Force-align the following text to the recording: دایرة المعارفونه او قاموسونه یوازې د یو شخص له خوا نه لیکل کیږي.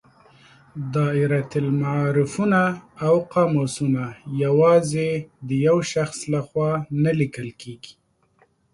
دایرة 0.95 1.51
المعارفونه 1.63 2.63
او 3.05 3.15
قاموسونه 3.33 4.05
یوازې 4.43 5.09
د 5.47 5.49
یو 5.67 5.77
شخص 5.93 6.19
له 6.33 6.39
خوا 6.47 6.71
نه 7.03 7.11
لیکل 7.19 7.47
کیږي. 7.61 7.93